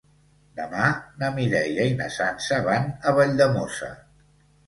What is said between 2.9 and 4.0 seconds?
a Valldemossa.